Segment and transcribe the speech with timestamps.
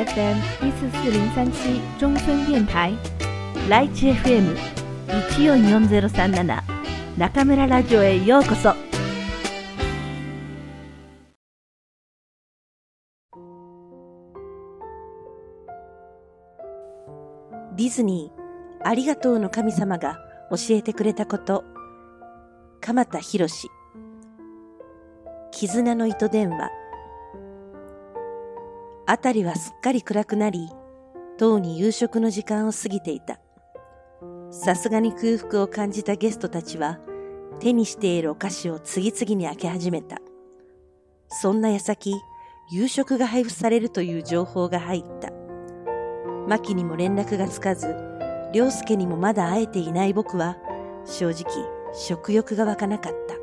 [0.00, 2.94] FM 一四四零三七中村電台
[3.68, 4.56] ライチ FM
[5.28, 6.64] 一四四ゼロ三七
[7.18, 8.74] 中村ラジオへようこそ。
[17.76, 20.18] ディズニー、ありがとうの神様が
[20.50, 21.64] 教えてくれたこと。
[22.80, 23.46] 鎌田博
[25.50, 26.79] 絆の糸電話。
[29.10, 30.70] あたりはすっかり暗くなり、
[31.36, 33.40] とうに夕食の時間を過ぎていた。
[34.52, 37.00] さすがに空腹を感じたゲストたちは、
[37.58, 40.18] 手にしているお菓子を次々に開け始めた。
[41.26, 42.14] そんな矢先、
[42.70, 45.32] 夕食が配布されるという情報が入った。
[46.46, 47.92] 牧にも連絡がつかず、
[48.54, 50.56] 良介にもまだ会えていない僕は、
[51.04, 51.46] 正直
[51.94, 53.34] 食欲が湧かなかった。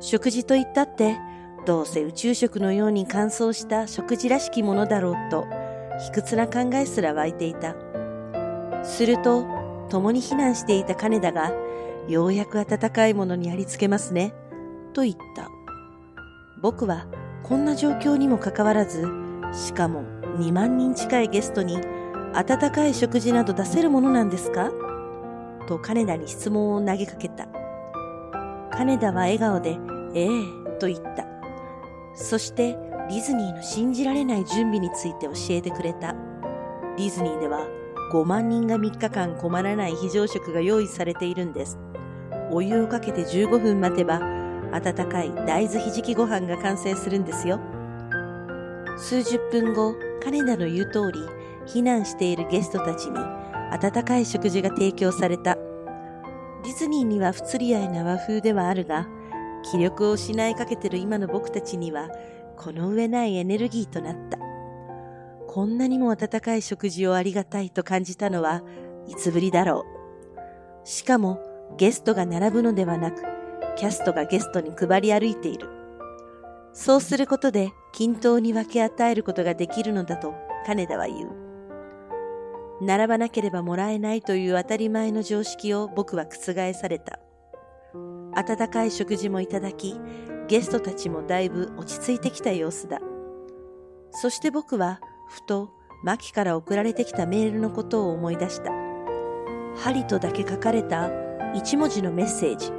[0.00, 1.18] 食事と言ったって、
[1.66, 5.46] どうせ宇宙食のように乾燥した食事らしきものだろうと、
[5.98, 7.74] 卑屈な考えすら湧いていた。
[8.84, 9.44] すると、
[9.88, 11.52] 共に避難していた金田が、
[12.06, 14.32] ようやく温かいものにありつけますね、
[14.92, 15.48] と言った。
[16.62, 17.06] 僕は、
[17.42, 19.04] こんな状況にもかかわらず、
[19.52, 20.04] しかも
[20.38, 21.80] 2万人近いゲストに、
[22.32, 24.70] 温かい食事など出せるものなんですか？
[25.66, 27.48] と金田に質問を投げかけた。
[28.70, 29.80] 金田は笑顔で、
[30.14, 30.28] ええ
[30.78, 31.26] と言った。
[32.16, 32.72] そして
[33.08, 36.14] ディズニーの信じられない準備について教えてくれた。
[36.96, 37.68] ディズニーでは
[38.12, 41.78] 5万人が3日間困らない非常食が用意されているんです。
[42.50, 44.20] お湯をかけて15分待てば、
[44.72, 47.60] 温かい大豆ひじきご飯が完成するんですよ。
[48.96, 51.20] 数十分後、金田の言う通り、
[51.66, 53.18] 避難しているゲストたちに
[53.72, 55.56] 温かい食事が提供された。
[55.56, 59.06] ディズニーには不釣り合いな和風ではあるが、
[59.70, 62.08] 気力を失いかけてる今の僕たちには、
[62.56, 64.38] この上ないエネルギーとなった。
[65.48, 68.62] こんなにも温かい食事をありがたいと感じたのは、
[69.08, 69.84] いつぶりだろ
[70.84, 70.88] う。
[70.88, 71.40] しかも、
[71.76, 73.22] ゲストが並ぶのではなく、
[73.76, 75.68] キャストがゲストに配り歩いている。
[76.72, 80.34] そうすることで均等に分け与えることができるのだと
[80.66, 81.30] 金田は言う。
[82.82, 87.18] 並ばなければもらえないという当たり前の常識を僕は覆された。
[88.36, 89.98] 温かい食事もいただき、
[90.46, 93.00] ゲストたちもだいぶ落ち着いてきた様子だ。
[94.10, 95.70] そして僕は、ふと、
[96.04, 98.70] マキから送られてきたメールのことを思い出した。
[99.76, 101.10] 針とだけ書かれた
[101.54, 102.72] 一文字のメッセージ。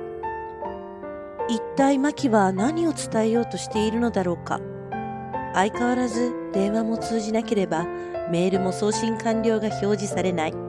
[1.49, 4.59] 一体マキは何を伝えようとしているのだろうか。
[5.53, 7.85] 相変わらず電話も通じなければ
[8.29, 10.66] メールも送信完了が表示されない。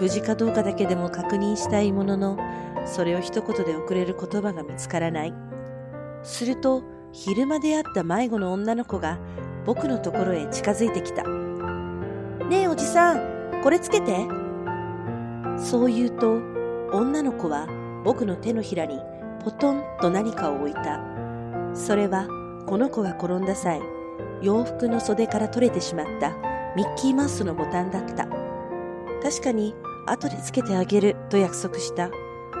[0.00, 2.38] 無事かどうかだけでも確認したいものの、
[2.86, 5.34] それを一言で送れる言葉が見つからない。
[6.22, 6.82] すると、
[7.12, 9.18] 昼間で会った迷子の女の子が
[9.64, 11.24] 僕のところへ近づいてきた。
[11.24, 14.26] ねえおじさん、これつけて。
[15.56, 16.36] そう言うと、
[16.92, 17.66] 女の子は
[18.04, 19.00] 僕の手のひらに
[19.44, 21.00] ポトンと何かを置いた。
[21.74, 22.28] それは、
[22.66, 23.80] この子が転んだ際、
[24.42, 26.30] 洋服の袖から取れてしまった
[26.76, 28.28] ミッキーマウスのボタンだった。
[29.22, 29.74] 確かに
[30.10, 32.10] 後でつけてあげると約束した。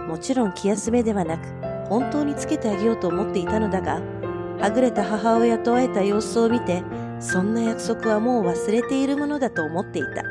[0.06, 1.48] もちろん気休めではなく、
[1.88, 4.00] 本当につけてあげようと思っていたのだが、
[4.60, 6.82] はぐれた母親と会えた様子を見て、
[7.20, 10.22] そんな約束はもう忘れているものだと思っていた。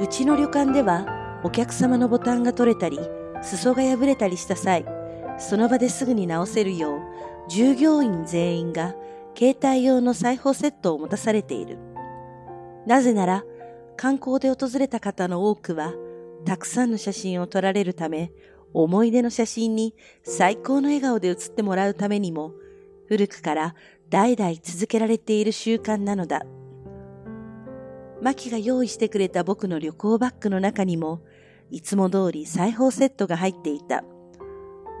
[0.00, 2.98] うちの旅館では、お客様のボタンが取れたり、
[3.42, 4.84] 裾が破れたりした際、
[5.38, 7.00] その場ですぐに直せるよう、
[7.48, 8.94] 従業員全員が
[9.36, 11.78] 携帯用の裁縫セットを持たされている。
[12.86, 13.44] なぜなら、
[14.00, 15.92] 観光で訪れた方の多くは、
[16.46, 18.32] たくさんの写真を撮られるため、
[18.72, 22.54] 思い出の写真に最高の笑顔で写ってもらうためにも、
[23.08, 23.74] 古くから
[24.08, 26.46] 代々続けられている習慣なのだ。
[28.22, 31.20] マキが用意してくれた僕の旅行バッグの中にも、
[31.70, 34.02] いつも通り裁縫セットが入っていた。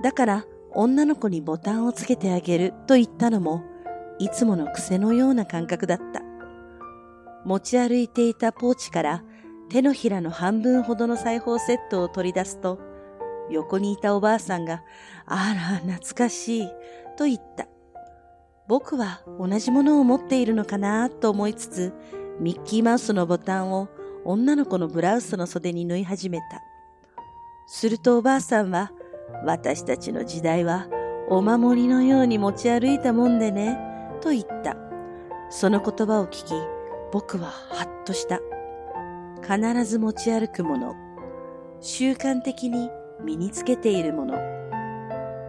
[0.02, 0.44] だから、
[0.74, 3.64] 女の子にボタンをつけてあげると言ったのも、
[4.18, 6.29] いつもの癖のような感覚だった。
[7.44, 9.24] 持ち歩いていたポーチから
[9.68, 12.78] 手のひらの半分ほどの裁縫セットを取り出すと、
[13.50, 14.82] 横にいたおばあさんが、
[15.26, 16.68] あら、懐かしい、
[17.16, 17.66] と言った。
[18.68, 21.92] 僕は同じものを持っているのかなと思いつつ、
[22.40, 23.88] ミッキーマウスのボタンを
[24.24, 26.44] 女の子のブラウスの袖に縫い始めた。
[27.66, 28.92] するとおばあさんは、
[29.44, 30.88] 私たちの時代は
[31.28, 33.78] お守りのように持ち歩いたもんでね、
[34.20, 34.76] と言った。
[35.50, 36.52] その言葉を聞き、
[37.12, 38.40] 僕はハッとした。
[39.42, 40.94] 必ず持ち歩くもの。
[41.80, 42.90] 習慣的に
[43.24, 44.38] 身につけているもの。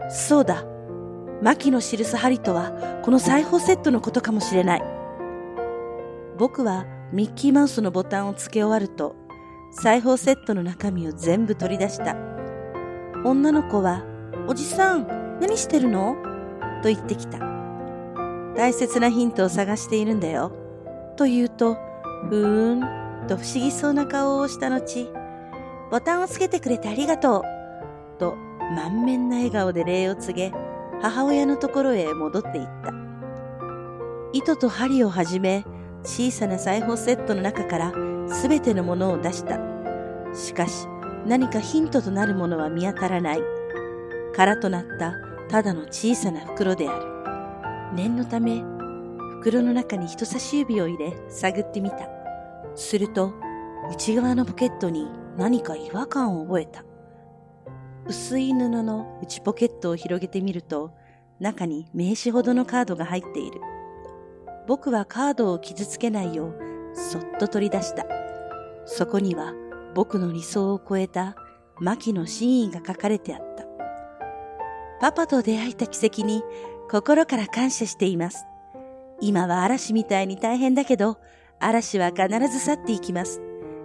[0.10, 0.66] そうだ。
[1.42, 4.84] 牧の印針とは、この裁縫セットのことかもしれない。
[6.38, 9.16] 僕はミッキーマウスのボタンを付け終わると、
[9.72, 12.16] 裁縫セットの中身を全部取り出した。
[13.24, 14.04] 女の子は、
[14.48, 16.16] おじさん、何してるの？
[16.82, 17.40] と言ってきた。
[18.56, 20.52] 大切なヒントを探しているんだよ。
[21.22, 21.76] と言うと、
[22.30, 25.08] ふーん、と不思議そうな顔をした後、
[25.92, 28.20] ボタンをつけてくれてありがとう。
[28.20, 28.36] と
[28.76, 30.52] 満面な笑顔で礼を告げ、
[31.00, 32.92] 母親のところへ戻っていった。
[34.34, 35.64] 糸と針をはじめ、
[36.04, 37.94] 小さな裁縫セットの中から
[38.28, 39.60] すべてのものを出した。
[40.34, 40.88] しかし、
[41.28, 43.42] 何かヒントとなるものは見当たらない。
[44.36, 45.14] 空となった
[45.50, 47.06] ただの小さな袋である。
[47.94, 48.64] 念のため、
[49.42, 52.08] 袋の中に人差し指を入れ探ってみた。
[52.76, 53.34] すると、
[53.92, 56.86] 内側のポケットに何か違和感を覚えた。
[58.06, 60.92] 薄い布の内ポケットを広げてみると、
[61.40, 63.60] 中に名刺ほどのカードが入っている。
[64.68, 66.56] 僕はカードを傷つけないよう、
[66.94, 68.06] そっと取り出した。
[68.86, 69.56] そこには
[69.96, 71.36] 僕の理想を超えた
[71.80, 73.66] 牧の真意が書かれてあった。
[75.00, 76.44] パパと出会えた奇跡に
[76.92, 78.46] 心から感謝しています。
[79.22, 81.18] 今は嵐みたいに大変だけど、
[81.60, 83.42] 嵐は必ず去っていきます。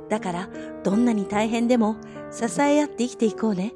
[0.09, 0.49] だから、
[0.83, 1.97] どんなに大変でも
[2.31, 3.75] 支え合って生きていこうね。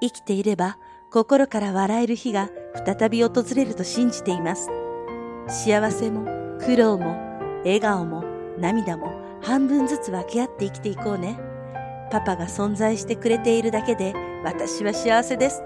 [0.00, 0.78] 生きていれば、
[1.12, 2.48] 心から笑える日が
[2.86, 4.70] 再び訪れると信じています。
[5.46, 6.24] 幸せも
[6.58, 7.16] 苦労も
[7.64, 8.24] 笑顔も
[8.58, 11.38] 涙も半分ずつ分け合って生きていこうね。
[12.10, 15.62] パパが存在してくれているだけで私は幸せです。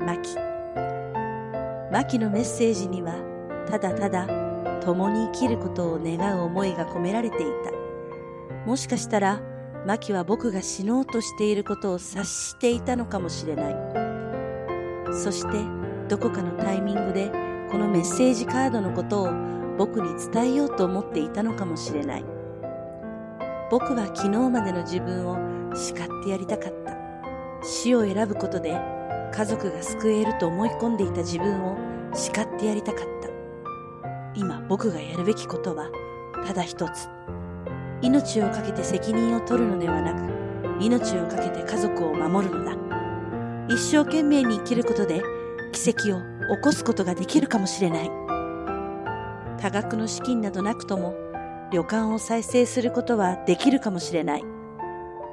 [0.00, 0.36] マキ。
[1.90, 3.14] マキのメッセージには
[3.68, 4.43] ただただ
[4.80, 7.72] 共に生きることを願う思いが込められていた。
[8.66, 9.42] もしかしたら
[9.86, 13.76] マキは僕が死のうとしていることを察していたのかもしれない。
[15.12, 15.58] そして
[16.08, 17.30] どこかのタイミングで
[17.70, 19.32] このメッセージカードのことを
[19.76, 22.24] 僕に伝えようと思っていたのかもしれない。
[23.70, 25.36] 僕は昨日までの自分を
[25.74, 26.96] 叱ってやりたかった。
[27.62, 28.78] 死を選ぶことで
[29.32, 31.76] 家族が救えると思い込んでいた自分を
[32.14, 33.33] 叱ってやりたかった。
[34.36, 35.90] 今僕がやるべきことは
[36.46, 37.08] ただ一つ。
[38.02, 42.72] 命を懸けて責任を取るのではなく、命を懸けて家族を守るのだ。
[43.68, 45.22] 一生懸命に生きることで
[45.72, 46.20] 奇跡を
[46.56, 48.10] 起こすことができるかもしれない。
[49.58, 51.14] 多額の資金などなくとも
[51.72, 54.44] 旅館を再生することはできるかもしれない。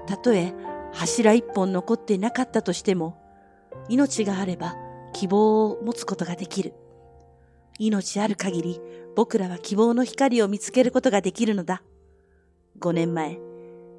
[0.08, 0.54] たとえ
[0.94, 3.18] 柱一本残ってなかったとしても、
[3.90, 4.76] 命があれば
[5.14, 6.74] 希望を持つことができる。
[7.80, 8.82] 命ある限り
[9.16, 11.84] 僕らは希望の光を見つけることができるのだ。
[12.80, 13.40] 5年前、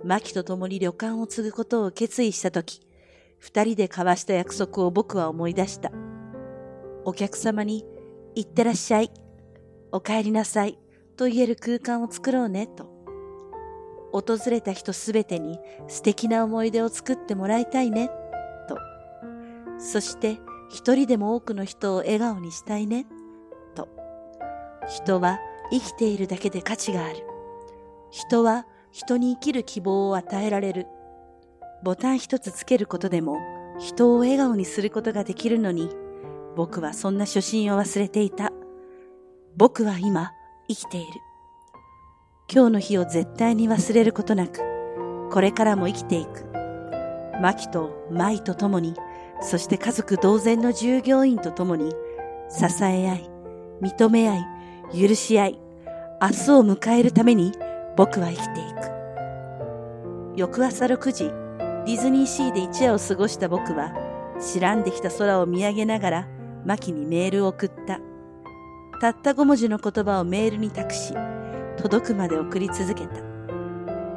[0.04, 2.80] 牧と共に旅館を継ぐことを決意したとき、
[3.38, 5.92] 二人で交わした約束を僕は思い出した。
[7.04, 7.84] お客様に、
[8.34, 9.10] 行ってらっしゃい、
[9.90, 10.78] お帰りなさい、
[11.16, 12.90] と言える空間を作ろうね、と。
[14.12, 15.58] 訪れた人すべてに
[15.88, 18.10] 素敵な思い出を作ってもらいたいね、
[18.68, 18.78] と。
[19.78, 20.38] そして
[20.70, 23.06] 一人でも多くの人を笑顔にしたいね、
[24.88, 25.38] 人は
[25.70, 27.26] 生きているだけで価値がある。
[28.10, 30.86] 人は人に生きる希望を与えられる。
[31.82, 33.38] ボタン一つつけることでも
[33.78, 35.90] 人を笑顔にすることができるのに、
[36.54, 38.52] 僕はそんな初心を忘れていた。
[39.56, 40.32] 僕は今
[40.68, 41.06] 生きている。
[42.52, 44.60] 今日の日を絶対に忘れることなく、
[45.30, 46.44] これからも生きていく。
[47.40, 48.94] マキとマイと共に、
[49.40, 51.90] そして家族同然の従業員と共に、
[52.50, 53.30] 支え合い、
[53.80, 54.46] 認め合い、
[54.94, 55.58] 許し合い、
[56.20, 57.52] 明日を迎えるために
[57.96, 58.92] 僕は生きていく。
[60.36, 63.92] 翌朝6時、ディズニーシーで一夜を過ごした僕は、
[64.38, 66.28] 白んできた空を見上げながら、
[66.64, 68.00] マキにメールを送った。
[69.00, 71.14] たった5文字の言葉をメールに託し、
[71.76, 73.20] 届くまで送り続けた。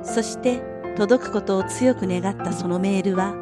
[0.04, 0.62] そして、
[0.96, 3.34] 届くことを強く願ったそのメールは、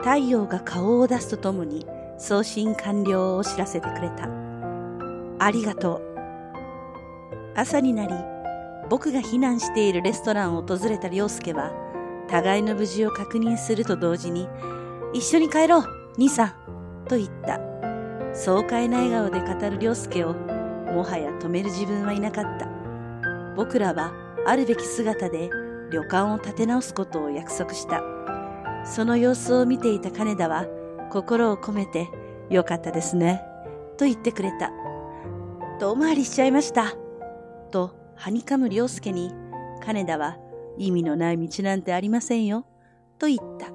[0.00, 1.86] 太陽が顔を出すとともに
[2.18, 4.28] 送信完了を知らせてくれた。
[5.38, 6.07] ありがとう。
[7.58, 8.14] 朝になり、
[8.88, 11.72] 僕が避難しているレストランを訪れた良介は、
[12.28, 14.48] 互いの無事を確認すると同時に、
[15.12, 15.84] 一緒に帰ろう、
[16.16, 17.58] 兄さん、と言った。
[18.32, 22.68] 爽快な笑顔で語る良介をもはや止める自分はいなかった。
[23.56, 24.12] 僕らは
[24.46, 25.50] あるべき姿で
[25.90, 28.04] 旅館を建て直すことを約束した。
[28.84, 30.66] その様子を見ていた金田は
[31.10, 32.08] 心を込めて
[32.50, 33.42] よかったですね、
[33.96, 34.70] と言ってくれた。
[35.80, 37.07] 遠回りしちゃいました。
[37.68, 39.32] と、はにかむ良介に、
[39.84, 40.38] 金田は
[40.76, 42.66] 意味のない道なんてありませんよ、
[43.18, 43.68] と言った。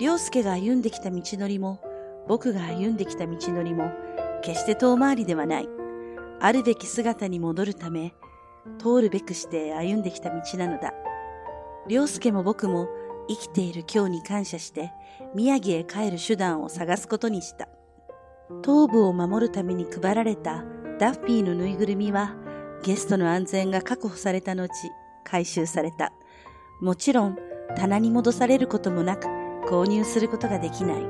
[0.00, 1.80] 良介が歩んできた道のりも、
[2.28, 3.90] 僕が歩んできた道のりも、
[4.42, 5.68] 決して遠回りではない。
[6.40, 8.14] あるべき姿に戻るため、
[8.78, 10.92] 通るべくして歩んできた道なのだ。
[11.88, 12.88] 良介も僕も
[13.28, 14.92] 生きている今日に感謝して
[15.34, 17.68] 宮城へ帰る手段を探すことにした。
[18.62, 20.64] 頭部を守るために配られた
[20.98, 22.36] ダッフィーのぬいぐるみは
[22.82, 24.68] ゲストの安全が確保された後
[25.24, 26.12] 回収された。
[26.80, 27.38] もちろん
[27.76, 29.26] 棚に戻されることもなく
[29.68, 31.06] 購入することができない。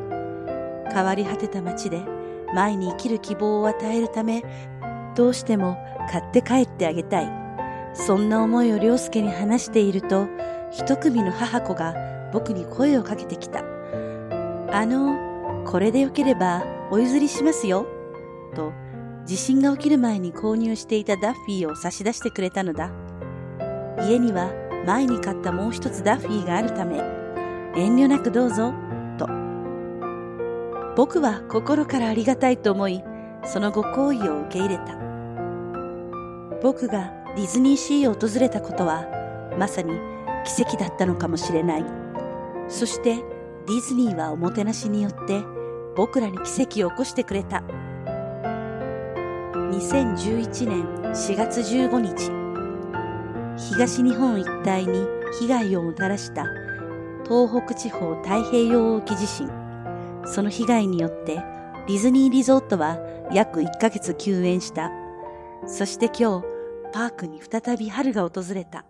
[0.93, 2.03] 変わり果てた街で
[2.55, 4.45] 前に生きる希望を与えるため
[5.17, 5.79] どうしても
[6.11, 7.33] 買って帰ってあげたい。
[7.95, 10.29] そんな思いを良介に話していると
[10.71, 11.95] 一組の母子が
[12.33, 13.61] 僕に声をかけてきた。
[13.61, 17.87] あの、これでよければお譲りしますよ。
[18.55, 18.73] と、
[19.25, 22.91] 地震が起きる前に購入していたダッフィーを差し出してくれたのだ。
[24.09, 24.53] 家には
[24.85, 26.97] 前に買ったもう一つダッフィーがあるため、
[27.77, 28.73] 遠慮なくどうぞ、
[29.19, 29.29] と。
[30.97, 33.03] 僕は心からありがたいと思い、
[33.45, 34.99] そのご好意を受け入れた。
[36.63, 39.07] 僕がディズニーシーを訪れたことは、
[39.59, 39.95] まさに
[40.45, 41.85] 奇跡だったのかもしれない。
[42.69, 45.43] そしてディズニーはおもてなしによって
[45.95, 47.63] 僕らに奇跡を起こしてくれた。
[49.73, 52.31] 2011年4月15日、
[53.75, 55.07] 東日本一帯に
[55.41, 56.45] 被害をもたらした
[57.25, 59.49] 東北地方太平洋沖地震。
[60.27, 62.99] その被害によってディズニーリゾートは
[63.33, 64.91] 約1ヶ月休園した。
[65.67, 66.47] そして今日、
[66.93, 68.85] パークに再び春が訪れた。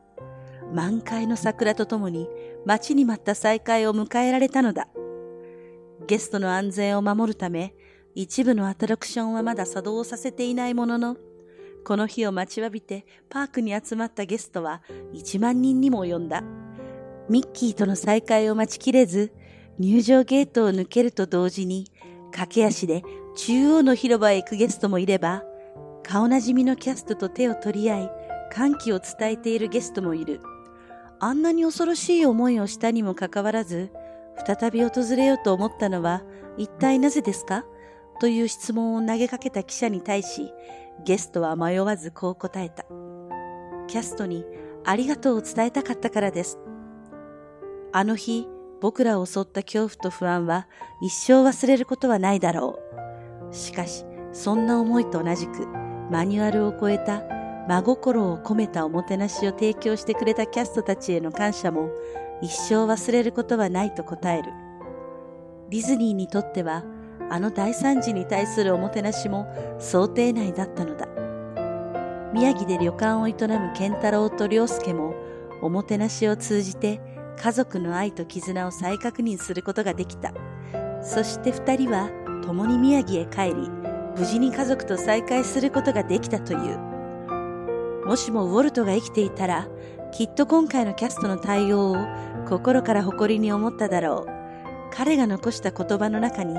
[0.75, 2.29] 満開の桜とともに
[2.67, 4.89] 待ちに待った再会を迎えられたのだ。
[6.09, 7.73] ゲストの安全を守るため、
[8.15, 11.17] 一部のアトラクションはまだ作動させていないものの、
[11.85, 14.83] この日を待ちわびてパークに集まったゲストは
[15.15, 16.43] 1万人にも及んだ。
[17.29, 19.33] ミッキーとの再会を待ちきれず、
[19.79, 21.91] 入場ゲートを抜けると同時に、
[22.33, 23.03] 駆け足で
[23.37, 25.43] 中央の広場へ行くゲストもいれば、
[26.03, 28.11] 顔なじみのキャストと手を取り合い、
[28.53, 30.41] 歓喜を伝えているゲストもいる。
[31.19, 33.91] あんなに恐ろしい思いをしたにもかかわらず、
[34.47, 36.23] 再び訪れようと思ったのは
[36.59, 37.65] 一体なぜですか？
[38.21, 40.53] という質問を投げかけた記者に対し、
[41.05, 42.85] ゲストは迷わずこう答えた。
[43.89, 44.45] キャストに
[44.85, 46.59] ありがとうを伝えたかったからです。
[47.93, 48.49] あの日、
[48.81, 50.67] 僕らを襲った恐怖と不安は
[51.01, 52.79] 一生忘れることはないだろ
[53.51, 53.55] う。
[53.55, 55.67] しかし、そんな思いと同じく、
[56.11, 57.23] マニュアルを超えた
[57.69, 61.91] 真心を込めたおもてなしを提供してくれたキャストたちへの感謝も
[62.41, 64.53] 一生忘れることはないと答える。
[65.71, 66.83] ディズニーにとっては
[67.33, 71.09] あの大惨事に対するおもてなしも想定内だったのだ。
[72.35, 75.15] 宮城で旅館を営む健太郎と良介も
[75.63, 77.01] おもてなしを通じて
[77.39, 80.35] 家族の愛と絆を再確認することができた。
[81.01, 82.11] そして二人は
[82.45, 83.71] 共に宮城へ帰り、
[84.15, 86.79] 無事に家族と再会することができたという。
[88.05, 89.69] もしもウォルトが生きていたら、
[90.13, 91.97] きっと今回のキャストの対応を
[92.47, 94.43] 心から誇りに思っただろう。
[94.95, 96.59] 彼が残した言葉の中に、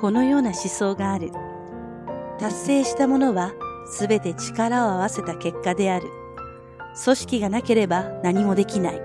[0.00, 1.30] このような思想がある。
[2.38, 3.52] 達成したものは
[3.86, 6.08] すべて力を合わせた結果である。
[7.02, 9.00] 組織がなければ何もできない。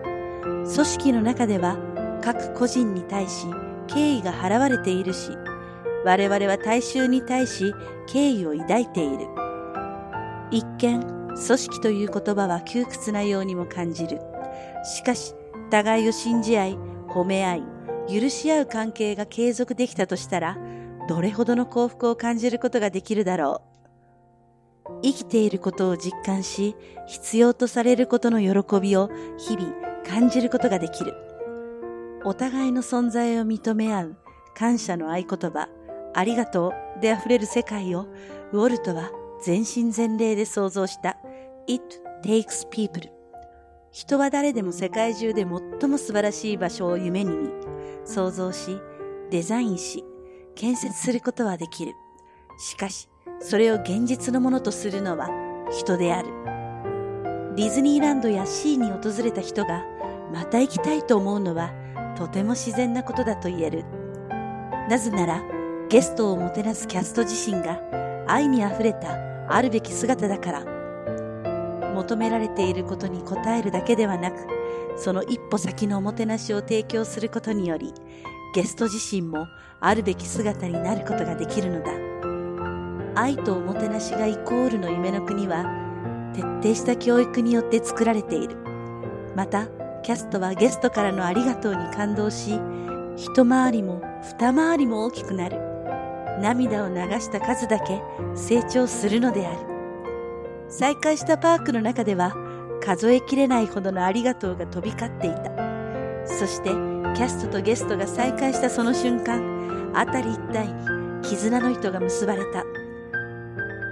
[0.63, 1.77] 組織の中では
[2.21, 3.47] 各個人に対し
[3.87, 5.31] 敬意が払われているし、
[6.05, 7.73] 我々は大衆に対し
[8.07, 9.27] 敬意を抱いている。
[10.51, 14.19] 一見組織という言葉は窮屈なようにも感じる。
[14.83, 15.35] しかし、
[15.69, 16.77] 互いを信じ合い、
[17.07, 17.63] 褒め合い、
[18.09, 20.57] 許し合う関係が継続できたとしたら、
[21.09, 23.63] どれほどの幸福を感じることができるだろ
[24.85, 25.01] う。
[25.01, 26.75] 生きていることを実感し、
[27.07, 29.73] 必要とされることの喜びを日々
[30.05, 31.15] 感じることができる。
[32.23, 34.17] お互いの存在を認め合う
[34.53, 35.67] 感謝の合言葉、
[36.13, 38.05] ありがとうで溢れる世界を
[38.51, 39.09] ウォルトは
[39.41, 41.17] 全身全霊で想像した
[41.65, 41.83] It
[42.23, 43.09] takes people
[43.91, 45.41] 人は誰でも世界中で
[45.81, 47.49] 最も素晴らしい場所を夢に見、
[48.05, 48.79] 想像し、
[49.31, 50.03] デザインし、
[50.59, 51.95] 建設することはできる。
[52.57, 53.07] しかし、
[53.39, 55.29] それを現実のものとするのは
[55.71, 56.27] 人である。
[57.55, 59.85] ディズニーランドやシーに訪れた人が
[60.33, 61.71] また行きたいと思うのは
[62.17, 63.85] とても自然なことだと言える。
[64.89, 65.41] なぜなら、
[65.87, 67.79] ゲストをもてなすキャスト自身が
[68.27, 70.65] 愛に溢れたあるべき姿だから。
[71.93, 74.45] 求められていることに応えるだけではなく、
[74.97, 77.93] その一歩先のおもてなしを提供することにより、
[78.53, 79.47] ゲスト自身も
[79.79, 83.21] あるべき姿になることができるのだ。
[83.21, 85.65] 愛とおもてなしがイコールの夢の国は、
[86.33, 88.55] 徹底した教育によって作られている。
[89.35, 89.67] また、
[90.03, 92.59] キャストはゲストからのありがとうに感動し、
[93.15, 95.59] 一回りも二回りも大きくなる。
[96.41, 98.01] 涙を流した数だけ
[98.33, 99.59] 成長するのである。
[100.69, 102.33] 再開したパークの中では
[102.81, 105.51] 数えきれないほどのありがとうが飛び交っていた。
[106.25, 112.63] そしてキャストとゲストが再会したその瞬間、辺り一帯に絆の糸が結ばれた。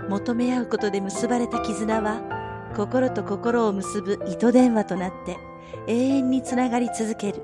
[0.10, 2.22] 求め合うことで結ばれた絆は
[2.76, 5.38] 心と心を結ぶ糸電話となって
[5.88, 7.42] 永遠につながり続ける。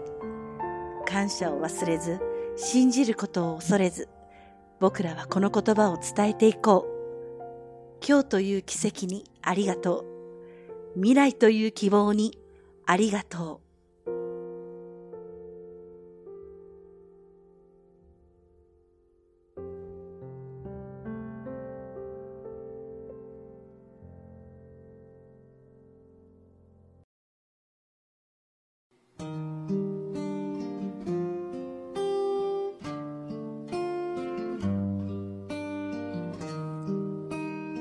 [1.06, 2.20] 感謝を忘れず、
[2.56, 4.08] 信じることを恐れず、
[4.80, 8.06] 僕らはこの言葉を伝えていこう。
[8.06, 10.06] 今日という奇跡にありがと
[10.96, 10.96] う。
[10.96, 12.38] 未来という希望に
[12.86, 13.63] ありがとう。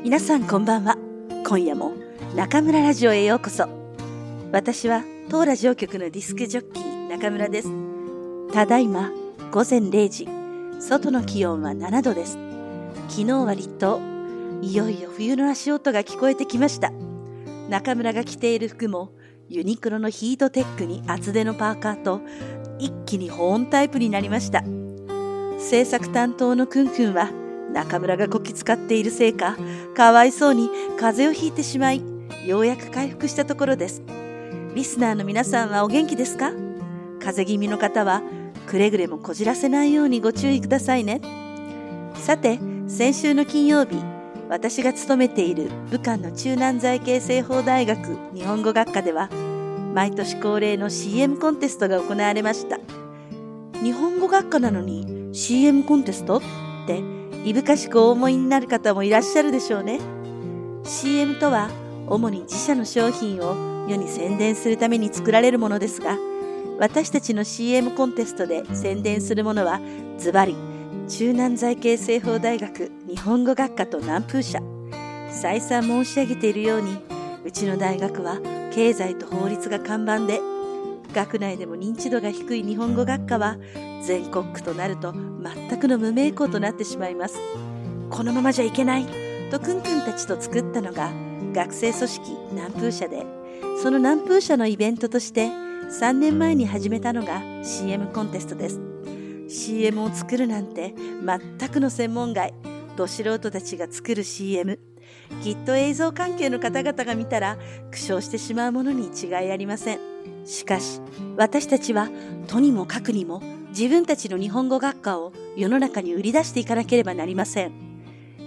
[0.03, 0.97] 皆さんこんばんは。
[1.47, 1.93] 今夜も
[2.35, 3.69] 中村ラジオへようこそ。
[4.51, 7.69] 私は当ラジオ局のディスクジョッキー中村です。
[8.53, 9.13] ただいま
[9.53, 10.27] 午前0時、
[10.81, 12.37] 外の気温は7度です。
[13.11, 14.01] 昨日は立冬、
[14.61, 16.91] いよいよ冬の足音が聞こえてきました。
[17.71, 19.13] 中村が着ている服も
[19.49, 22.23] ユニクロのヒートテックに厚手のパーカーと
[22.81, 24.65] 一気に保温タイプになりました。
[25.61, 27.31] 制作担当のくんくんは
[27.73, 29.57] 中村がこき使っているせいか、
[29.97, 32.03] かわいそうに風邪をひいてしまい、
[32.47, 34.03] ようやく回復したところです。
[34.75, 36.53] リスナーの皆さんはお元気ですか？
[37.21, 38.23] 風邪気味の方は、
[38.67, 41.21] くれぐれもこじらせないようにご注意くださいね。
[42.15, 43.97] さて、先週の金曜日、
[44.49, 49.29] 私が勤めている武漢の中南財系西方大学日本語学科では、
[49.95, 52.79] 毎年恒例の CM コンテストが行われました。
[53.83, 56.39] 日本語学科なのに CM コンテスト？
[56.39, 56.41] っ
[56.87, 57.03] て
[57.45, 60.01] いぶかしくお思いになる方もいらっしゃるでしょうね。
[60.85, 61.71] CM とは
[62.07, 66.17] 主に自社の商品を世に宣伝するために作られるものですが、
[66.79, 69.81] 私たちの CM コンテストで宣伝するものは
[70.19, 70.57] ズバリ
[71.09, 74.61] 中南財系西方大学日本語学科と南風社。
[75.31, 76.97] 再三申し上げているように、
[77.45, 78.39] うちの大学は
[78.73, 80.41] 経済と法律が看板で、
[81.13, 83.57] 学内でも認知度が低い日本語学科は
[84.05, 87.39] 全国区となると全くの無名校となってしまいます。
[88.11, 89.07] このままじゃいけない
[89.51, 91.13] とくんくんたちと作ったのが
[91.53, 93.25] 学生組織南風社で、
[93.83, 98.81] その南風社のイベントとして3年前に始めたのが CM コンテストです。
[99.49, 100.95] CM を作るなんて
[101.59, 102.55] 全くの専門外、
[102.97, 104.79] ど素人たちが作る CM。
[105.43, 107.57] きっと映像関係の方々が見たら
[107.91, 109.99] 苦笑してしまうものに違いありません。
[110.45, 111.01] しかし、
[111.37, 112.09] 私たちは
[112.47, 117.73] とにもかくにも自分たちの日本語学科を世の中に売り出していかなければなりません。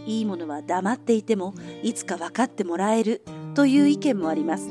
[0.05, 3.23] いいものは黙っていてもいつか分かってもらえる
[3.55, 4.69] という意見もあります。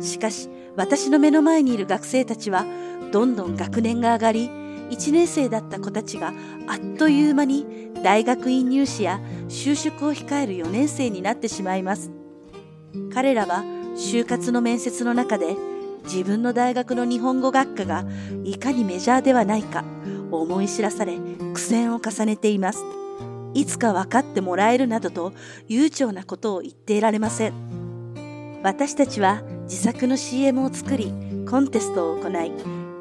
[0.00, 2.64] しかし私の目の前にいる学生たちは
[3.12, 4.50] どんどん学年が上がり
[4.90, 6.32] 1年生だった子たちが
[6.66, 12.10] あっという間に大学院入試や就職を控える4年生になってしまいます。
[13.14, 13.62] 彼らは
[13.96, 15.56] 就活の面接の中で
[16.04, 18.04] 自分の大学の日本語学科が
[18.44, 19.84] いかにメジャーではないか
[20.30, 21.18] 思い知らされ
[21.52, 22.84] 苦戦を重ねています。
[23.54, 25.32] いつか分かってもらえるなどと
[25.68, 28.60] 悠長なことを言っていられません。
[28.62, 31.12] 私たちは自作の CM を作り
[31.48, 32.52] コンテストを行い、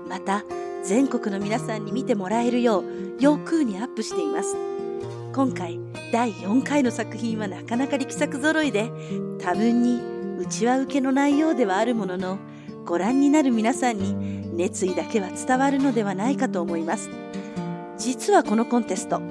[0.10, 0.44] また
[0.84, 2.84] 全国の皆さんに見てもらえるよう
[3.20, 4.58] 要空にアップしています。
[5.34, 5.80] 今回
[6.12, 8.92] 第4回の作品はなかなか力作揃いで
[9.40, 10.02] 多分に
[10.40, 12.38] 内輪受けの内容ではあるものの
[12.86, 17.10] ご覧になる皆さんに熱意だけは伝わるのではないかと思います。
[17.98, 19.22] 実はこのコンテスト、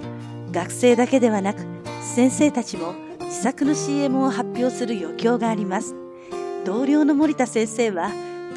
[0.52, 1.66] 学生だけではなく
[2.00, 5.94] 先生たちも自作の CM を発表する余興があります。
[6.64, 8.10] 同僚の森田先生は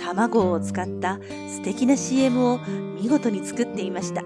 [0.03, 2.59] 卵を使った素敵な CM を
[3.01, 4.23] 見事に作っていました。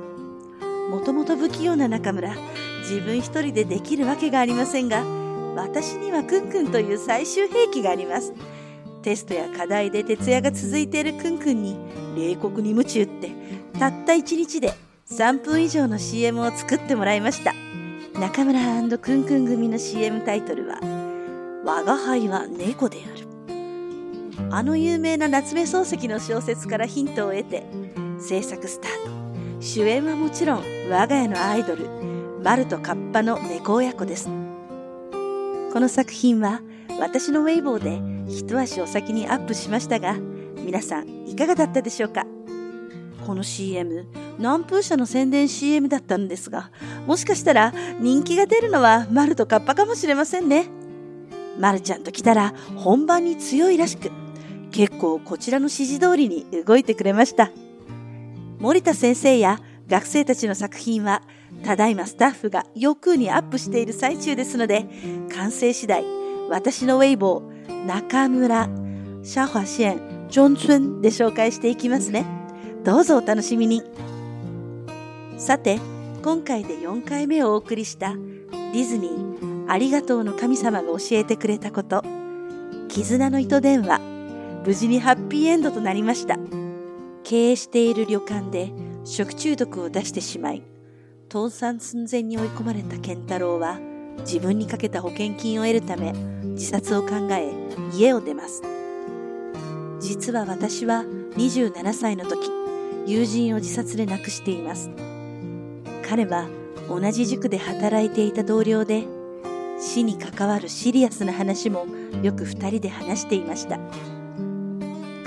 [0.90, 2.34] もともと不器用な中村、
[2.82, 5.04] 自分一人でできるわけがありませんが、
[5.56, 8.34] 私にはくんくんという最終兵器があります。
[9.08, 11.78] テストや課題で徹夜が続いているくんくんに
[12.18, 13.32] 冷酷に夢中って
[13.80, 14.74] たった1日で
[15.10, 17.54] 3分以上の CM を作ってもらいました。
[18.20, 18.60] 中村
[18.98, 20.82] くんくん組の CM タイトルは
[21.64, 23.28] 「我が輩は猫である」
[24.52, 27.64] あの有名な夏目漱石の小説からヒントを得て
[28.20, 29.12] 制作スタート。
[29.62, 31.86] 主演はもちろん我が家のアイドル
[32.44, 34.28] マルとカッパの猫親子です。
[35.72, 36.60] この作品は
[37.00, 40.18] 私のウェイボーで一足お先にアップしましたが、
[40.58, 42.26] 皆さんいかがだったでしょうか？
[43.26, 44.06] この CM、
[44.38, 46.72] 南風社の宣伝 CM だったんですが、
[47.06, 50.68] もしかしたら人気が出るのはマルとカッパかもしれませんね。
[51.60, 54.12] まるちゃんと来たら本番に強いらしく、
[54.72, 57.52] 結構こちらの指示通りに動いてくれました。
[58.60, 61.22] 森田先生や学生たちの作品は、
[61.64, 64.86] ただいまスタッフが欲にアップしている最中ですので、
[65.34, 66.04] 完成次第、
[66.50, 68.70] 私のウェイボー、中村、
[69.24, 72.26] シャファシェン、ジョンツンで紹介していきますね。
[72.84, 73.84] どうぞお楽しみに。
[75.38, 75.80] さて、
[76.24, 82.04] 今回で4回目をお送りしたディズニーありがとうの神様が教えてくれたこと、
[82.88, 84.00] 絆の糸電話、
[84.66, 86.38] 無事にハッピーエンドとなりました。
[87.24, 88.72] 経営している旅館で
[89.04, 90.64] 食中毒を出してしまい、
[91.32, 93.80] 倒産寸前に追い込まれた健太郎は、
[94.20, 96.14] 自分にかけた保険金を得るため、
[96.58, 97.54] 自殺を考え、
[97.94, 98.64] 家を出ます。
[100.00, 101.04] 実は私は
[101.36, 102.50] 27歳の時、
[103.06, 104.90] 友人を自殺で亡くしています。
[106.10, 106.48] 彼は
[106.90, 109.06] 同じ塾で働いていた同僚で、
[109.80, 111.86] 死に関わるシリアスな話も
[112.24, 113.78] よく二人で話していました。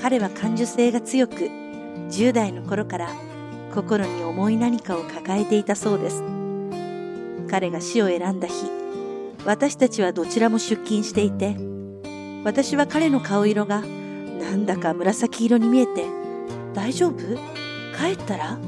[0.02, 1.48] 彼は感受性が強く、
[2.08, 3.08] 10代の頃から
[3.72, 6.24] 心に重い何かを抱えていたそうです。
[7.48, 8.79] 彼が死を選んだ日、
[9.44, 11.56] 私たちはどちらも出勤していて、
[12.44, 16.04] 私は彼の顔色がなんだか紫色に見えて、
[16.74, 17.16] 大丈夫？
[17.96, 18.58] 帰ったら？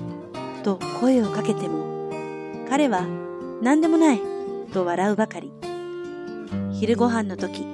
[0.63, 2.11] と声をかけても、
[2.69, 3.07] 彼は
[3.63, 4.21] 何でもない
[4.73, 5.53] と笑うばかり。
[6.73, 7.65] 昼ご飯の時、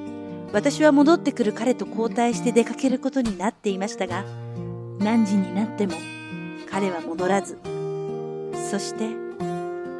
[0.53, 4.25] 私は戻ってくる彼と交代して出かけることになっていましたが、
[4.99, 5.95] 何時になっても
[6.71, 7.59] 彼は戻らず、
[8.71, 9.09] そして、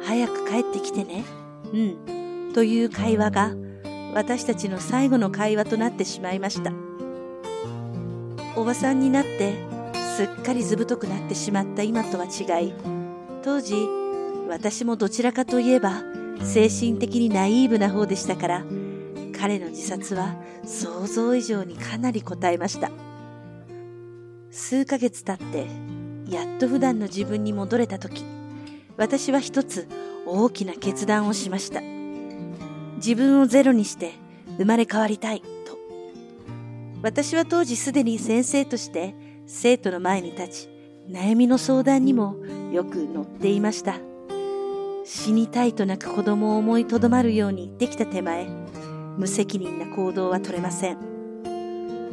[0.03, 1.23] 早く帰ってきてね、
[1.73, 1.97] うん、
[2.53, 3.55] という会話が
[4.13, 6.73] 私たちの最後の会話となってしまいました。
[8.55, 9.53] おばさんになって
[10.17, 12.73] すっかりずぶとくなってしまった今とは違い、
[13.41, 13.75] 当時
[14.49, 16.01] 私もどちらかといえば
[16.41, 18.65] 精神的にナイーブな方でしたから
[19.39, 20.35] 彼の自殺は
[20.65, 22.91] 想像以上にかなり応えました
[24.51, 25.67] 数ヶ月経って
[26.29, 28.25] やっと普段の自分に戻れた時
[28.97, 29.87] 私は一つ
[30.25, 31.98] 大きな決断をしました
[32.99, 34.13] 自分をゼロにして
[34.57, 35.47] 生まれ変わりたいと
[37.01, 39.15] 私は当時すでに先生として
[39.47, 40.69] 生徒の前に立ち
[41.09, 42.35] 悩みの相談にも
[42.71, 43.99] よく乗っていました
[45.09, 48.45] 死にたいと泣く子供を思いとどまるように言ってきた手前、
[49.17, 50.97] 無責任な行動は取れません。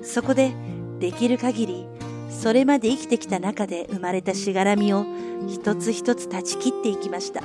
[0.03, 0.55] そこで、
[0.99, 1.87] できる限り、
[2.31, 5.05] それまで生きてきた中で生まれたしがらみを
[5.47, 7.43] 一つ一つ断ち切っていきました。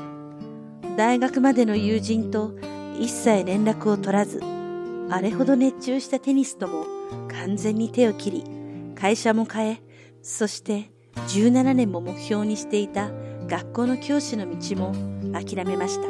[0.95, 2.53] 大学までの友人と
[3.01, 4.39] 一切連絡を取らず、
[5.09, 6.85] あれほど熱中したテニスとも
[7.29, 8.43] 完全に手を切り、
[8.93, 9.81] 会社も変え、
[10.21, 13.09] そして17年も目標にしていた
[13.47, 14.93] 学校の教師の道も
[15.33, 16.07] 諦めました。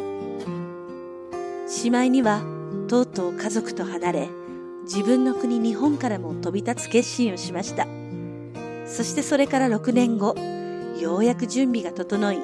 [1.70, 2.42] しまいには、
[2.90, 4.30] とうとう家族と離れ、
[4.84, 7.88] 自分の国日本からも飛び立つ決心をしました。
[8.86, 10.36] そしてそれから6年後、
[11.00, 12.38] ようやく準備が整い、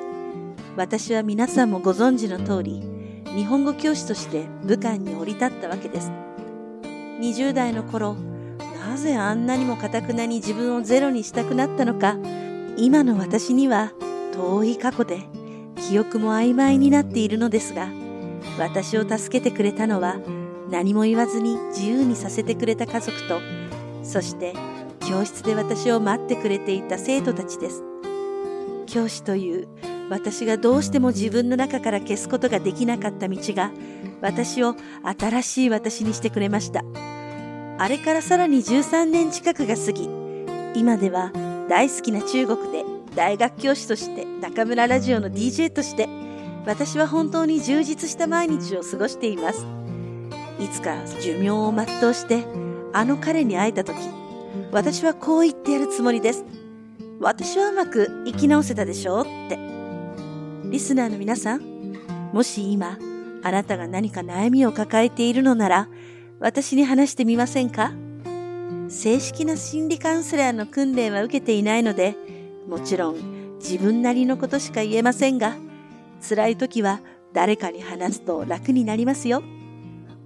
[0.77, 2.96] 私は皆さんもご存知の通り、
[3.37, 6.11] 日本語教師として武漢に降り立ったわけです。
[7.21, 8.15] 20代の頃、
[8.89, 12.17] なぜあんなにもかたくなに自分をゼロにしたくなったのか、
[12.77, 13.91] 今の私には
[14.33, 15.19] 遠い過去で
[15.87, 17.89] 記憶も曖昧になっているのですが、
[18.57, 20.15] 私を助けてくれたのは
[20.71, 23.39] 何も言わずに自由にさせてくれた家族と、
[24.01, 24.55] そして
[25.07, 27.83] 教室で私を待ってくれていた生徒たちです。
[28.87, 29.67] 教師という
[30.09, 33.71] 私がどうしても自分の中から消すことができなかった道が
[34.21, 36.83] 私を新しい私にしてくれました。
[37.79, 40.09] あれからさらに13年近くが過ぎ、
[40.75, 41.31] 今では
[41.69, 42.83] 大好きな中国で
[43.15, 46.07] 大学教師として中村ラジオの DJ として
[46.65, 49.65] 私は本当に充実した毎日を過ごしています。
[50.59, 52.45] いつか寿命を全うして
[52.93, 53.97] あの彼に会えた時
[54.71, 56.45] 私はこう言ってやるつもりです。
[57.19, 59.66] 私はうまく生き直せたでしょうって。
[60.69, 61.61] リスナーの皆さん
[62.33, 62.97] もし今
[63.43, 65.89] あなたが何か悩みを抱えているのなら
[66.39, 67.93] 私に話してみませんか？
[68.89, 72.15] 正式な心理カウンセラーの訓練は受けていないので
[72.67, 75.55] もちろん自分なりのことしか言えませんが、
[76.21, 77.01] 辛い時は
[77.33, 79.41] 誰かに話すと楽になりますよ。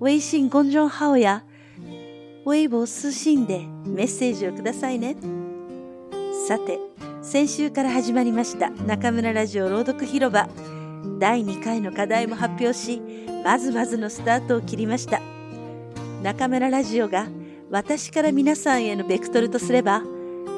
[0.04, 1.43] 微信公众号や
[2.45, 5.15] 微博通信でメッセージをくださいね。
[6.47, 6.80] さて、
[7.24, 10.50] 先週から始まりました中村ラジオ朗読広場。
[11.20, 13.00] 第2回の課題も発表し、
[13.44, 15.22] まずまずのスタートを切りました。
[16.24, 17.28] 中村ラジオが
[17.70, 20.02] 私から皆さんへのベクトルとすれば、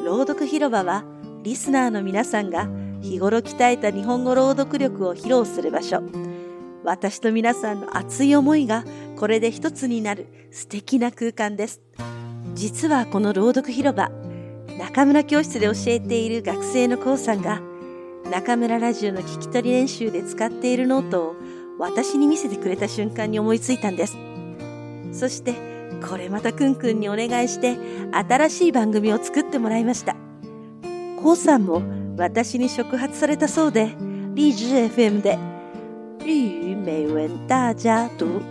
[0.06, 1.04] 朗読広場は
[1.43, 2.69] リスナーの皆さんが
[3.02, 6.02] 日頃鍛えた日本語朗読力を披露する場所。
[6.86, 8.86] 私と皆さんの熱い思いが
[9.17, 11.82] これで一つになる素敵な空間です。
[12.54, 14.12] 実はこの朗読広場、
[14.78, 17.62] 中村教室で教えている学生のコウさんが、
[18.32, 21.36] 中村ラジオの聞き取り練習で使っているノートを
[21.78, 24.17] 私に見せてくれた瞬間に思いついたんです。
[25.12, 25.54] そして、
[26.08, 27.78] これまたくんくんにお願いして
[28.12, 30.15] 新しい番組を作ってもらいました。
[31.21, 31.82] コウさんも
[32.17, 33.95] 私に触発されたそうで、
[34.34, 35.38] リージュ FM で、
[36.19, 38.41] 日语美文大家读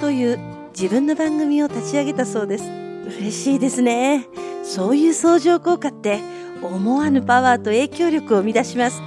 [0.00, 0.38] という
[0.72, 2.81] 自分の番組を立ち上げたそうです。
[3.06, 4.28] 嬉しいですね。
[4.62, 6.20] そういう相乗効果って
[6.62, 9.02] 思わぬパワーと影響力を生み出します。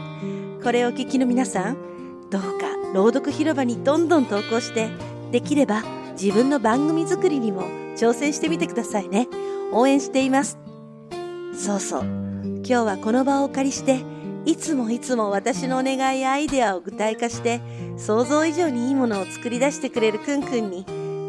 [0.63, 1.77] これをお聞きの皆さん、
[2.29, 2.49] どうか
[2.93, 4.89] 朗読広場にどんどん投稿して、
[5.31, 5.83] できれば
[6.19, 7.63] 自分の番組作りにも
[7.95, 9.27] 挑戦してみてくださいね。
[9.71, 10.57] 応援しています。
[11.53, 12.01] そうそう。
[12.03, 13.99] 今日はこの場をお借りして、
[14.45, 17.61] いつもいつも私のお願いやアイデアを具体化して、
[17.97, 20.85] 想像以上にいいものを作り出してくれるくんくんに、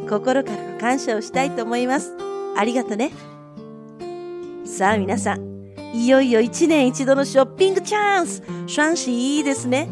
[0.08, 2.25] 心からの感謝をしたいと思います。
[2.56, 3.12] ありがとね。
[4.64, 9.88] さあ皆さん、いよいよ一年一度のショッピングチャンス双子いいですね。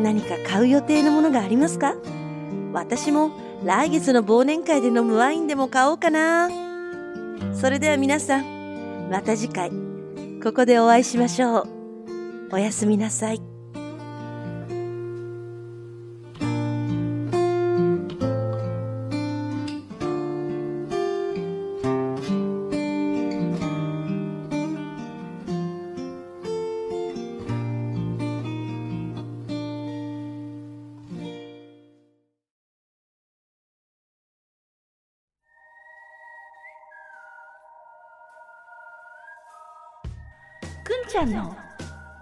[0.00, 1.94] 何か買う予定のものがありますか？
[2.72, 3.30] 私も
[3.64, 6.50] 来月の忘年会で飲むワインでも買おうかな。
[7.54, 9.70] それでは皆さん、また次回、
[10.42, 11.68] ここでお会いしましょう。
[12.52, 13.53] おやすみなさい。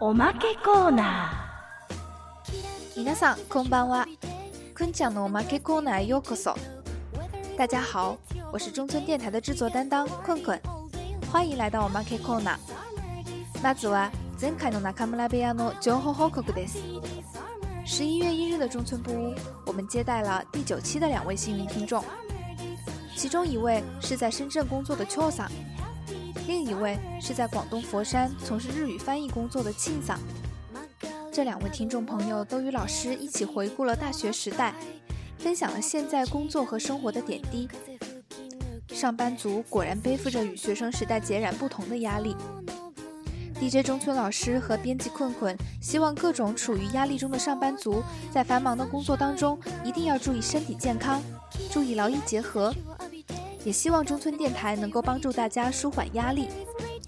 [0.02, 4.08] おまけコーナー皆さんこんばんは
[4.74, 6.56] くんちゃんのおまけコーナーへようこそ
[7.58, 8.18] 大家好
[8.52, 10.60] 我是中村电台的制作担当困困
[11.32, 16.78] 欢迎来到おまけコーナーまずは前回の中村部屋の情報報告です
[17.86, 22.04] 十一月一日的中村部屋我们接待了第九期的两位幸运听众
[23.16, 25.50] 其中一位是在深圳工作的秋桑
[26.47, 30.19] 另一位是在广东佛山从事日语翻译工作的庆嫂。
[31.33, 34.75] 这两位听众朋友都与老师一起回顾了大学时代，
[35.39, 37.69] 分享了现在工作和生活的点滴。
[38.89, 42.37] 上班族果然背负着与学生时代截然不同的压力。
[43.59, 48.03] DJ 中村老师和编辑困困希望各种处于压力中的上班族
[48.33, 51.23] 在繁忙的工作当中一定要注意身体健康，
[51.71, 52.75] 注意劳逸结合。
[53.65, 56.49] 也希望中村电台能够帮助大家舒缓压力，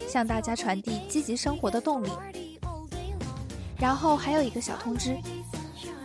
[0.06, 2.08] 向大家传递积极生活的动力。
[3.78, 5.16] 然后还有一个小通知：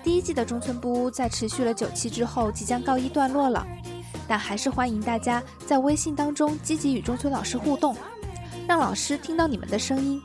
[0.04, 3.66] 第一季的中村布屋在持续了九期之后即将告一段落了，
[4.28, 7.96] 但还是欢迎大家在微信当中积极与中村老师互动，
[8.68, 10.22] 让老师听到你们的声音。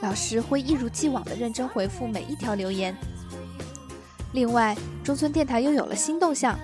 [0.00, 2.94] 老师会一如既往的认真回复每一条留言。
[4.32, 6.58] 另外，中村电台又有了新动向，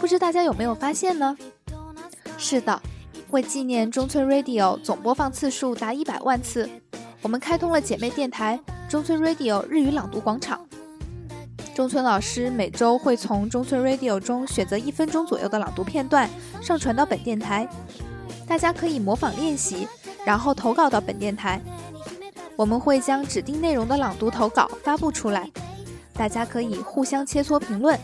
[0.00, 1.36] 不知大家有没有发现呢？
[2.42, 2.80] 是的，
[3.32, 6.68] 为纪念中村 Radio 总播放次数达一百万次，
[7.20, 10.66] 我们开通了姐妹电台中村 Radio 日语朗读广场。
[11.74, 16.28] 中村老师每周会从中村 Radio 中选择一分钟左右的朗读片段
[16.62, 17.68] 上传到本电台，
[18.46, 19.86] 大家可以模仿练习，
[20.24, 21.60] 然后投稿到本电台。
[22.56, 25.48] 我们会将指定内容的朗读投稿发布出来，
[26.14, 27.96] 大家可以互相切磋评论。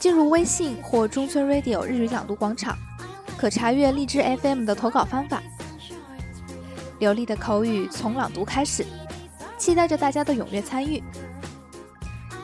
[0.00, 2.74] 进入微信或中村 Radio 日语朗读广场。
[3.42, 5.42] 可查阅荔枝 FM 的投稿方法。
[7.00, 8.86] 流利的口语从朗读开始，
[9.58, 11.02] 期待着大家的踊跃参与。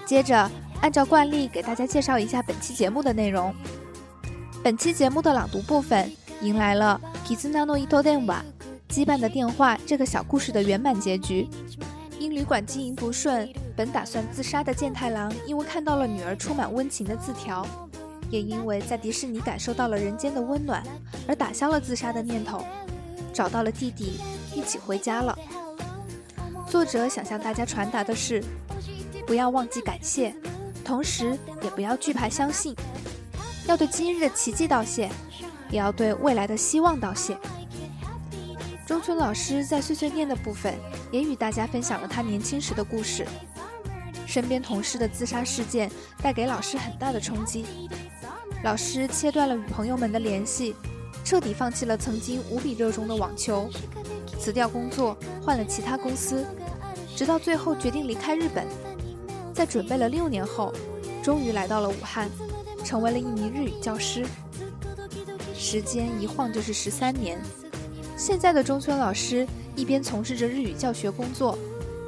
[0.05, 3.55] 接着，按照惯例给大家介绍一下本期节目的内容。
[4.61, 7.01] 本期节目的朗读部分迎来了
[7.33, 8.25] 《Kizunano Ito Denwa》
[8.89, 11.49] 羁绊的电话这个小故事的圆满结局。
[12.19, 17.65] 因旅馆经营不顺，本打算自杀的健太郎，因为看到了女儿充满温情的字条。
[18.31, 20.83] 也因为在迪士尼感受到了人间的温暖，
[21.27, 22.63] 而打消了自杀的念头，
[23.33, 24.21] 找到了弟弟，
[24.55, 25.39] 一起回家了。
[26.69, 28.43] 作者想向大家传达的是：
[29.27, 30.35] 不要忘记感谢，
[30.85, 32.77] 同时也不要惧怕相信，
[33.67, 35.09] 要对今日的奇迹道谢，
[35.71, 37.37] 也要对未来的希望道谢。
[38.87, 40.75] 中村老师在碎碎念的部分
[41.11, 43.27] 也与大家分享了他年轻时的故事，
[44.27, 45.91] 身边同事的自杀事件
[46.23, 47.65] 带给老师很大的冲击。
[48.65, 50.75] 老师切断了与朋友们的联系，
[51.25, 53.71] 彻底放弃了曾经无比热衷的网球，
[54.39, 56.45] 辞掉工作，换了其他公司，
[57.15, 58.67] 直到最后决定离开日本。
[59.55, 60.73] 在准备了六年后，
[61.23, 62.29] 终于来到了武汉，
[62.85, 64.27] 成为了一名日语教师。
[65.55, 67.41] 时间一晃就是十三年，
[68.17, 71.57] 现在的中村老师一边从事着日语教学工作，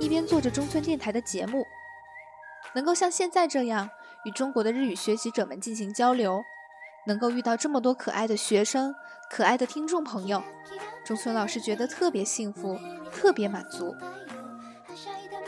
[0.01, 1.65] 一边做着中村电台的节目。
[2.75, 3.89] 能够像现在这样
[4.25, 6.43] 与中国的日语学习者们进行交流，
[7.07, 8.95] 能够遇到这么多可爱的学生、
[9.31, 10.43] 可爱的听众朋友，
[11.05, 12.79] 中村老师觉得特别幸福，
[13.13, 13.95] 特别满足。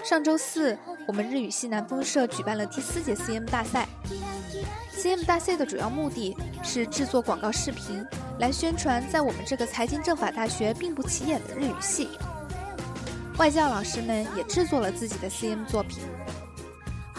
[0.03, 3.87] 上周四，我们日语系南风社举办了第四届 CM 大赛。
[4.93, 8.05] CM 大赛的主要目的是制作广告视频，
[8.39, 12.09] 来宣传在我们这个财经政法大学并不起眼的日语系。
[13.39, 16.03] 外教老师们也制作了自己的 CM 作品。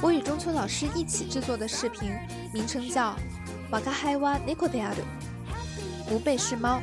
[0.03, 2.13] 我与中村老师一起制作的视频，
[2.51, 3.11] 名称叫
[3.71, 6.81] 《瓦卡海哇尼科德亚鲁》，不背是猫。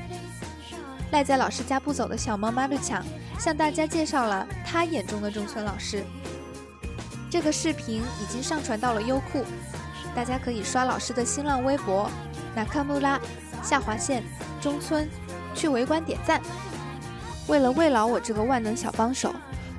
[1.12, 3.04] 赖在老师家不走的小猫马鲁强
[3.38, 6.02] 向大家介绍了他眼中的中村老师。
[7.30, 9.44] 这个视频已经上传到了优酷，
[10.16, 12.11] 大家可以刷老师的新浪微博
[12.56, 13.20] “纳卡穆拉
[13.62, 14.24] 下划线
[14.62, 15.06] 中村”
[15.54, 16.40] 去围观点赞。
[17.48, 19.35] 为了慰劳我这个万能小帮手，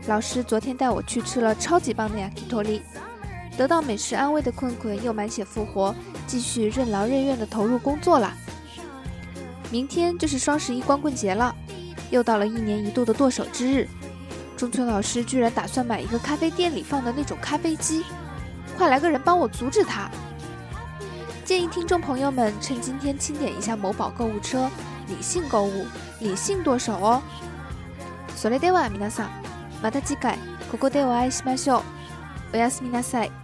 [0.06, 2.84] 老师昨天带我去吃了超级棒的雅基托利。
[3.57, 5.95] 得到美食安慰的困困又满血复活，
[6.27, 8.33] 继续任劳任怨地投入工作了。
[9.71, 11.55] 明天就是双十一光棍节了，
[12.11, 13.89] 又到了一年一度的剁手之日。
[14.57, 18.05] 中村老师居然打算买一个咖啡店里放的那种咖啡机，
[18.77, 20.11] 快来个人帮我阻止他！
[21.45, 24.69] 建议听众朋友们趁今天清点一下某宝购物车，
[25.09, 25.87] 理性购物，
[26.21, 27.23] 理性剁手哦。
[28.37, 29.29] それでは皆さん、
[29.83, 30.39] また次回
[30.71, 31.83] ここでお会いしましょう。
[32.55, 33.40] おやすみなさい。